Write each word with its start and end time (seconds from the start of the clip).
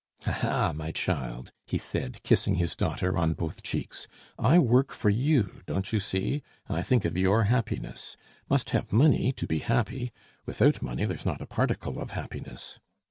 "Ha! 0.23 0.31
ha! 0.31 0.73
my 0.73 0.91
child," 0.91 1.51
he 1.67 1.77
said, 1.77 2.23
kissing 2.23 2.55
his 2.55 2.75
daughter 2.75 3.15
on 3.15 3.33
both 3.33 3.61
cheeks. 3.61 4.07
"I 4.39 4.57
work 4.57 4.91
for 4.93 5.11
you, 5.11 5.61
don't 5.67 5.93
you 5.93 5.99
see? 5.99 6.41
I 6.67 6.81
think 6.81 7.05
of 7.05 7.15
your 7.15 7.43
happiness. 7.43 8.17
Must 8.49 8.71
have 8.71 8.91
money 8.91 9.31
to 9.33 9.45
be 9.45 9.59
happy. 9.59 10.11
Without 10.43 10.81
money 10.81 11.05
there's 11.05 11.23
not 11.27 11.39
a 11.39 11.45
particle 11.45 11.99
of 11.99 12.13
happiness. 12.17 12.79